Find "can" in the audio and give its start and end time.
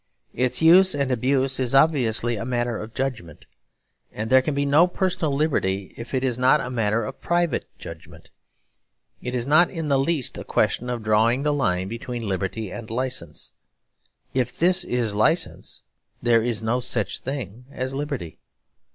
4.41-4.55